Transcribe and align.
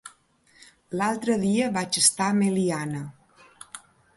L'altre 1.01 1.35
dia 1.43 1.67
vaig 1.75 1.99
estar 2.03 2.31
a 2.31 2.39
Meliana. 2.41 3.03